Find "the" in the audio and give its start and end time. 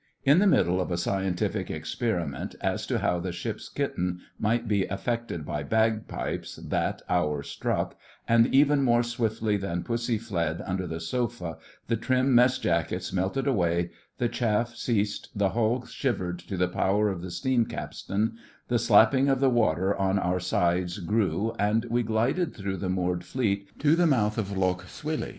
0.39-0.47, 3.19-3.31, 10.87-10.99, 11.85-11.97, 14.17-14.27, 15.35-15.49, 16.57-16.67, 17.21-17.29, 18.69-18.79, 19.39-19.51, 22.77-22.89, 23.95-24.07